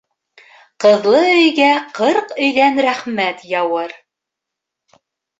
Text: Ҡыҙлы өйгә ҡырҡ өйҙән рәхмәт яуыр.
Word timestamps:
Ҡыҙлы 0.83 1.19
өйгә 1.33 1.67
ҡырҡ 1.99 2.33
өйҙән 2.45 2.79
рәхмәт 2.85 3.43
яуыр. 3.51 3.93